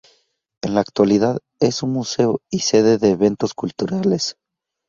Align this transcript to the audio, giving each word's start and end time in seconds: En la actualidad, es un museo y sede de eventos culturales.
En 0.63 0.73
la 0.73 0.81
actualidad, 0.81 1.37
es 1.59 1.83
un 1.83 1.91
museo 1.91 2.39
y 2.49 2.61
sede 2.61 2.97
de 2.97 3.11
eventos 3.11 3.53
culturales. 3.53 4.35